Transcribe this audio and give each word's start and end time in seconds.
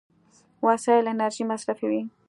وسایل 0.67 1.05
انرژي 1.13 1.43
مصرفوي. 1.51 2.01